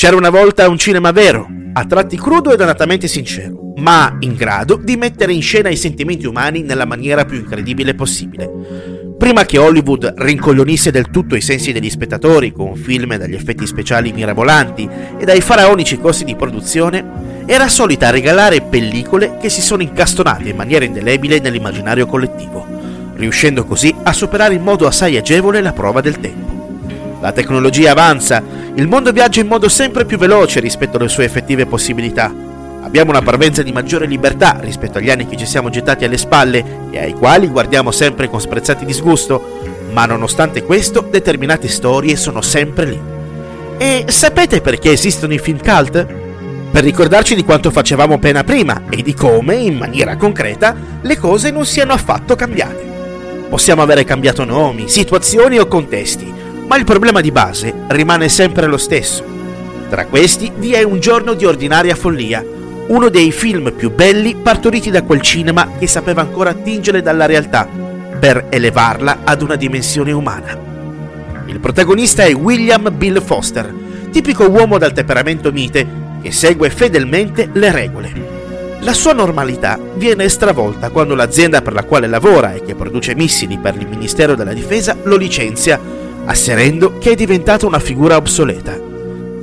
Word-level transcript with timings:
C'era 0.00 0.16
una 0.16 0.30
volta 0.30 0.66
un 0.66 0.78
cinema 0.78 1.10
vero, 1.10 1.46
a 1.74 1.84
tratti 1.84 2.16
crudo 2.16 2.50
e 2.50 2.56
donatamente 2.56 3.06
sincero, 3.06 3.74
ma 3.76 4.16
in 4.20 4.34
grado 4.34 4.80
di 4.82 4.96
mettere 4.96 5.34
in 5.34 5.42
scena 5.42 5.68
i 5.68 5.76
sentimenti 5.76 6.24
umani 6.24 6.62
nella 6.62 6.86
maniera 6.86 7.26
più 7.26 7.36
incredibile 7.36 7.94
possibile. 7.94 8.50
Prima 9.18 9.44
che 9.44 9.58
Hollywood 9.58 10.14
rincoglionisse 10.16 10.90
del 10.90 11.10
tutto 11.10 11.36
i 11.36 11.42
sensi 11.42 11.72
degli 11.72 11.90
spettatori 11.90 12.50
con 12.50 12.76
film 12.76 13.14
dagli 13.18 13.34
effetti 13.34 13.66
speciali 13.66 14.10
mirabolanti 14.12 14.88
e 15.18 15.24
dai 15.26 15.42
faraonici 15.42 15.98
costi 15.98 16.24
di 16.24 16.34
produzione, 16.34 17.44
era 17.44 17.68
solita 17.68 18.08
regalare 18.08 18.62
pellicole 18.62 19.36
che 19.38 19.50
si 19.50 19.60
sono 19.60 19.82
incastonate 19.82 20.48
in 20.48 20.56
maniera 20.56 20.86
indelebile 20.86 21.40
nell'immaginario 21.40 22.06
collettivo, 22.06 22.66
riuscendo 23.16 23.66
così 23.66 23.94
a 24.04 24.14
superare 24.14 24.54
in 24.54 24.62
modo 24.62 24.86
assai 24.86 25.18
agevole 25.18 25.60
la 25.60 25.74
prova 25.74 26.00
del 26.00 26.18
tempo. 26.18 26.49
La 27.20 27.32
tecnologia 27.32 27.90
avanza, 27.90 28.42
il 28.74 28.88
mondo 28.88 29.12
viaggia 29.12 29.40
in 29.40 29.46
modo 29.46 29.68
sempre 29.68 30.06
più 30.06 30.16
veloce 30.16 30.58
rispetto 30.58 30.96
alle 30.96 31.08
sue 31.08 31.24
effettive 31.24 31.66
possibilità. 31.66 32.32
Abbiamo 32.82 33.10
una 33.10 33.20
parvenza 33.20 33.62
di 33.62 33.72
maggiore 33.72 34.06
libertà 34.06 34.56
rispetto 34.60 34.96
agli 34.96 35.10
anni 35.10 35.26
che 35.26 35.36
ci 35.36 35.44
siamo 35.44 35.68
gettati 35.68 36.06
alle 36.06 36.16
spalle 36.16 36.88
e 36.90 36.98
ai 36.98 37.12
quali 37.12 37.48
guardiamo 37.48 37.90
sempre 37.90 38.30
con 38.30 38.40
sprezzati 38.40 38.86
disgusto, 38.86 39.60
ma 39.92 40.06
nonostante 40.06 40.62
questo 40.62 41.06
determinate 41.10 41.68
storie 41.68 42.16
sono 42.16 42.40
sempre 42.40 42.86
lì. 42.86 43.00
E 43.76 44.06
sapete 44.08 44.62
perché 44.62 44.92
esistono 44.92 45.34
i 45.34 45.38
film 45.38 45.58
cult? 45.58 46.06
Per 46.70 46.82
ricordarci 46.82 47.34
di 47.34 47.44
quanto 47.44 47.70
facevamo 47.70 48.14
appena 48.14 48.44
prima 48.44 48.84
e 48.88 49.02
di 49.02 49.12
come, 49.12 49.56
in 49.56 49.76
maniera 49.76 50.16
concreta, 50.16 50.74
le 51.02 51.18
cose 51.18 51.50
non 51.50 51.66
siano 51.66 51.92
affatto 51.92 52.34
cambiate. 52.34 52.88
Possiamo 53.50 53.82
avere 53.82 54.04
cambiato 54.04 54.44
nomi, 54.44 54.88
situazioni 54.88 55.58
o 55.58 55.66
contesti, 55.66 56.39
ma 56.70 56.76
il 56.76 56.84
problema 56.84 57.20
di 57.20 57.32
base 57.32 57.74
rimane 57.88 58.28
sempre 58.28 58.68
lo 58.68 58.76
stesso. 58.76 59.24
Tra 59.88 60.06
questi 60.06 60.52
vi 60.54 60.70
è 60.70 60.84
Un 60.84 61.00
giorno 61.00 61.34
di 61.34 61.44
ordinaria 61.44 61.96
follia, 61.96 62.44
uno 62.86 63.08
dei 63.08 63.32
film 63.32 63.72
più 63.72 63.92
belli 63.92 64.36
partoriti 64.36 64.88
da 64.88 65.02
quel 65.02 65.20
cinema 65.20 65.72
che 65.80 65.88
sapeva 65.88 66.20
ancora 66.20 66.50
attingere 66.50 67.02
dalla 67.02 67.26
realtà 67.26 67.66
per 68.20 68.46
elevarla 68.50 69.22
ad 69.24 69.42
una 69.42 69.56
dimensione 69.56 70.12
umana. 70.12 70.56
Il 71.46 71.58
protagonista 71.58 72.22
è 72.22 72.32
William 72.34 72.88
Bill 72.96 73.20
Foster, 73.20 73.74
tipico 74.12 74.48
uomo 74.48 74.78
dal 74.78 74.92
temperamento 74.92 75.50
mite 75.50 75.84
che 76.22 76.30
segue 76.30 76.70
fedelmente 76.70 77.50
le 77.52 77.72
regole. 77.72 78.38
La 78.82 78.94
sua 78.94 79.12
normalità 79.12 79.76
viene 79.96 80.28
stravolta 80.28 80.90
quando 80.90 81.16
l'azienda 81.16 81.62
per 81.62 81.72
la 81.72 81.82
quale 81.82 82.06
lavora 82.06 82.54
e 82.54 82.62
che 82.62 82.76
produce 82.76 83.16
missili 83.16 83.58
per 83.58 83.74
il 83.74 83.88
Ministero 83.88 84.36
della 84.36 84.52
Difesa 84.52 84.96
lo 85.02 85.16
licenzia 85.16 85.98
asserendo 86.30 86.96
che 86.98 87.10
è 87.10 87.14
diventata 87.16 87.66
una 87.66 87.80
figura 87.80 88.16
obsoleta. 88.16 88.78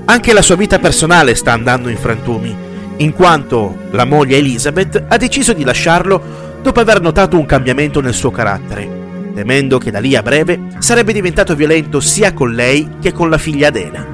Anche 0.05 0.31
la 0.31 0.41
sua 0.41 0.55
vita 0.55 0.79
personale 0.79 1.35
sta 1.35 1.51
andando 1.51 1.89
in 1.89 1.97
frantumi, 1.97 2.55
in 2.97 3.11
quanto 3.11 3.75
la 3.91 4.05
moglie 4.05 4.37
Elizabeth 4.37 5.03
ha 5.05 5.17
deciso 5.17 5.51
di 5.51 5.65
lasciarlo 5.65 6.59
dopo 6.61 6.79
aver 6.79 7.01
notato 7.01 7.37
un 7.37 7.45
cambiamento 7.45 7.99
nel 7.99 8.13
suo 8.13 8.31
carattere, 8.31 8.89
temendo 9.35 9.77
che 9.79 9.91
da 9.91 9.99
lì 9.99 10.15
a 10.15 10.23
breve 10.23 10.61
sarebbe 10.79 11.11
diventato 11.11 11.55
violento 11.55 11.99
sia 11.99 12.31
con 12.31 12.53
lei 12.53 12.87
che 13.01 13.11
con 13.11 13.29
la 13.29 13.37
figlia 13.37 13.67
Adela. 13.67 14.05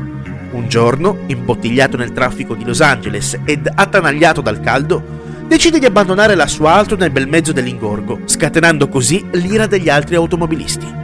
Un 0.53 0.67
giorno, 0.67 1.19
imbottigliato 1.27 1.95
nel 1.95 2.11
traffico 2.11 2.55
di 2.55 2.65
Los 2.65 2.81
Angeles 2.81 3.37
ed 3.45 3.69
attanagliato 3.71 4.41
dal 4.41 4.59
caldo, 4.61 5.21
decide 5.47 5.77
di 5.77 5.85
abbandonare 5.85 6.33
la 6.33 6.47
sua 6.47 6.73
auto 6.73 6.95
nel 6.95 7.11
bel 7.11 7.27
mezzo 7.27 7.51
dell'ingorgo, 7.51 8.21
scatenando 8.25 8.89
così 8.89 9.23
l'ira 9.33 9.67
degli 9.67 9.89
altri 9.89 10.15
automobilisti. 10.15 11.01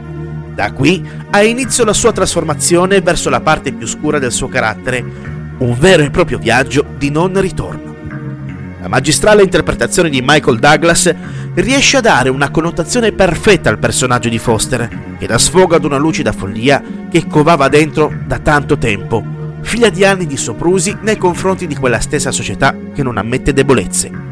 Da 0.60 0.72
qui 0.72 1.02
ha 1.30 1.42
inizio 1.42 1.86
la 1.86 1.94
sua 1.94 2.12
trasformazione 2.12 3.00
verso 3.00 3.30
la 3.30 3.40
parte 3.40 3.72
più 3.72 3.86
scura 3.86 4.18
del 4.18 4.30
suo 4.30 4.46
carattere, 4.48 5.02
un 5.56 5.74
vero 5.78 6.02
e 6.02 6.10
proprio 6.10 6.36
viaggio 6.36 6.84
di 6.98 7.10
non 7.10 7.40
ritorno. 7.40 7.96
La 8.78 8.88
magistrale 8.88 9.42
interpretazione 9.42 10.10
di 10.10 10.20
Michael 10.22 10.58
Douglas 10.58 11.14
riesce 11.54 11.96
a 11.96 12.02
dare 12.02 12.28
una 12.28 12.50
connotazione 12.50 13.12
perfetta 13.12 13.70
al 13.70 13.78
personaggio 13.78 14.28
di 14.28 14.38
Foster, 14.38 15.16
che 15.18 15.26
dà 15.26 15.38
sfogo 15.38 15.76
ad 15.76 15.84
una 15.86 15.96
lucida 15.96 16.30
follia 16.30 16.82
che 17.10 17.26
covava 17.26 17.68
dentro 17.68 18.12
da 18.26 18.38
tanto 18.38 18.76
tempo, 18.76 19.24
figlia 19.62 19.88
di 19.88 20.04
anni 20.04 20.26
di 20.26 20.36
soprusi 20.36 20.94
nei 21.00 21.16
confronti 21.16 21.66
di 21.66 21.74
quella 21.74 22.00
stessa 22.00 22.30
società 22.30 22.76
che 22.92 23.02
non 23.02 23.16
ammette 23.16 23.54
debolezze. 23.54 24.29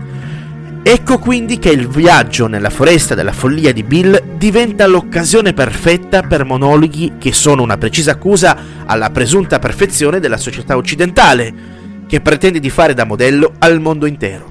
Ecco 0.82 1.18
quindi 1.18 1.58
che 1.58 1.70
il 1.70 1.86
viaggio 1.86 2.46
nella 2.46 2.70
foresta 2.70 3.14
della 3.14 3.32
follia 3.32 3.72
di 3.72 3.82
Bill 3.82 4.36
diventa 4.36 4.86
l'occasione 4.86 5.52
perfetta 5.52 6.22
per 6.22 6.44
monologhi 6.44 7.14
che 7.18 7.32
sono 7.32 7.62
una 7.62 7.76
precisa 7.76 8.12
accusa 8.12 8.56
alla 8.86 9.10
presunta 9.10 9.58
perfezione 9.58 10.18
della 10.18 10.38
società 10.38 10.76
occidentale, 10.76 11.76
che 12.06 12.20
pretende 12.22 12.58
di 12.58 12.70
fare 12.70 12.94
da 12.94 13.04
modello 13.04 13.52
al 13.58 13.80
mondo 13.80 14.06
intero. 14.06 14.50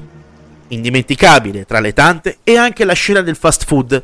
Indimenticabile 0.68 1.66
tra 1.66 1.80
le 1.80 1.94
tante 1.94 2.38
è 2.44 2.56
anche 2.56 2.86
la 2.86 2.94
scena 2.94 3.22
del 3.22 3.36
fast 3.36 3.66
food, 3.66 4.04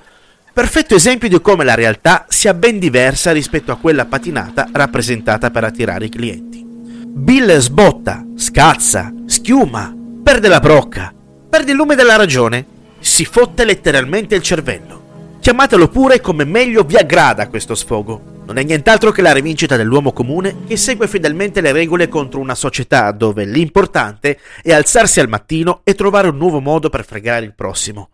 perfetto 0.52 0.96
esempio 0.96 1.30
di 1.30 1.40
come 1.40 1.64
la 1.64 1.76
realtà 1.76 2.26
sia 2.30 2.54
ben 2.56 2.80
diversa 2.80 3.32
rispetto 3.32 3.72
a 3.72 3.78
quella 3.78 4.06
patinata 4.06 4.70
rappresentata 4.72 5.52
per 5.52 5.66
attirare 5.66 6.06
i 6.06 6.10
clienti. 6.10 6.66
Bill 6.66 7.58
sbotta, 7.58 8.26
scazza, 8.36 9.14
schiuma, 9.28 9.94
perde 10.24 10.48
la 10.48 10.60
brocca, 10.60 11.14
perde 11.53 11.69
il 11.69 11.78
lume 11.78 11.94
della 11.94 12.16
ragione, 12.16 12.66
si 12.97 13.25
fotte 13.25 13.64
letteralmente 13.64 14.34
il 14.34 14.41
cervello. 14.41 15.38
Chiamatelo 15.40 15.88
pure 15.88 16.19
come 16.19 16.46
meglio 16.46 16.81
vi 16.81 16.96
aggrada 16.96 17.47
questo 17.47 17.75
sfogo. 17.75 18.41
Non 18.47 18.58
è 18.58 18.64
nient'altro 18.64 19.12
che 19.12 19.22
la 19.22 19.34
rivincita 19.34 19.78
dell'uomo 19.78 20.13
comune 20.13 20.66
che 20.66 20.78
segue 20.78 21.08
fedelmente 21.08 21.62
le 21.62 21.72
regole 21.72 22.08
contro 22.08 22.40
una 22.40 22.56
società 22.56 23.12
dove 23.12 23.46
l'importante 23.46 24.40
è 24.63 24.74
alzarsi 24.74 25.19
al 25.19 25.30
mattino 25.30 25.81
e 25.84 25.94
trovare 25.94 26.30
un 26.30 26.38
nuovo 26.38 26.59
modo 26.59 26.90
per 26.90 27.06
fregare 27.06 27.46
il 27.46 27.53
prossimo. 27.53 28.09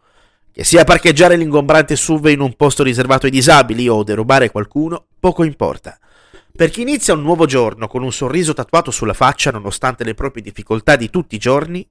Che 0.52 0.66
sia 0.66 0.84
parcheggiare 0.84 1.38
l'ingombrante 1.38 1.96
SUV 1.96 2.26
in 2.26 2.42
un 2.42 2.56
posto 2.58 2.84
riservato 2.84 3.26
ai 3.26 3.32
disabili 3.32 3.88
o 3.88 4.04
derubare 4.04 4.52
qualcuno, 4.52 5.06
poco 5.18 5.46
importa. 5.46 5.98
Per 6.54 6.70
chi 6.70 6.82
inizia 6.82 7.14
un 7.14 7.22
nuovo 7.22 7.46
giorno 7.46 7.88
con 7.88 8.04
un 8.04 8.12
sorriso 8.12 8.52
tatuato 8.54 8.92
sulla 8.92 9.14
faccia 9.14 9.50
nonostante 9.50 10.04
le 10.04 10.14
proprie 10.14 10.44
difficoltà 10.44 10.98
di 10.98 11.10
tutti 11.10 11.36
i 11.36 11.40
giorni, 11.40 11.88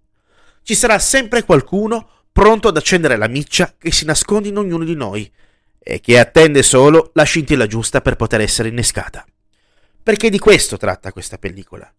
ci 0.69 0.75
sarà 0.75 0.99
sempre 0.99 1.45
qualcuno 1.45 2.27
pronto 2.31 2.69
ad 2.69 2.77
accendere 2.77 3.17
la 3.17 3.27
miccia 3.27 3.75
che 3.79 3.91
si 3.91 4.05
nasconde 4.05 4.49
in 4.49 4.59
ognuno 4.59 4.85
di 4.85 4.95
noi 4.95 5.33
e 5.79 5.99
che 5.99 6.19
attende 6.19 6.63
solo 6.63 7.11
la 7.15 7.23
scintilla 7.23 7.67
giusta 7.67 8.03
per 8.03 8.17
poter 8.17 8.43
essere 8.43 8.69
innescata. 8.69 9.25
Perché 10.03 10.29
di 10.29 10.39
questo 10.39 10.77
tratta 10.77 11.11
questa 11.11 11.39
pellicola. 11.39 11.91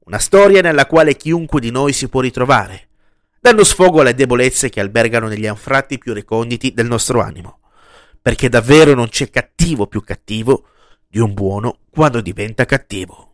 Una 0.00 0.18
storia 0.18 0.60
nella 0.60 0.84
quale 0.84 1.16
chiunque 1.16 1.58
di 1.58 1.70
noi 1.70 1.94
si 1.94 2.10
può 2.10 2.20
ritrovare, 2.20 2.88
dando 3.40 3.64
sfogo 3.64 4.02
alle 4.02 4.12
debolezze 4.12 4.68
che 4.68 4.80
albergano 4.80 5.26
negli 5.26 5.46
anfratti 5.46 5.96
più 5.96 6.12
reconditi 6.12 6.74
del 6.74 6.86
nostro 6.86 7.22
animo. 7.22 7.60
Perché 8.20 8.50
davvero 8.50 8.92
non 8.92 9.08
c'è 9.08 9.30
cattivo 9.30 9.86
più 9.86 10.02
cattivo 10.02 10.66
di 11.08 11.18
un 11.18 11.32
buono 11.32 11.78
quando 11.88 12.20
diventa 12.20 12.66
cattivo. 12.66 13.27